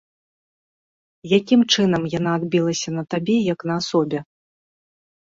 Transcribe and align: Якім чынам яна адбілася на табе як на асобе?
Якім 1.37 1.61
чынам 1.75 2.03
яна 2.17 2.31
адбілася 2.41 2.89
на 2.99 3.03
табе 3.15 3.37
як 3.53 3.59
на 3.71 3.81
асобе? 3.87 4.19